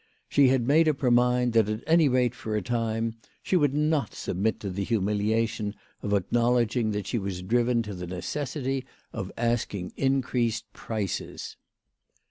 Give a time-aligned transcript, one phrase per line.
[0.27, 3.75] She had made up her mind that, at any rate for a time, she would
[3.75, 8.83] not submit to the humiliation of acknowledging that she was driven to the necessity
[9.13, 11.55] of asking increased prices.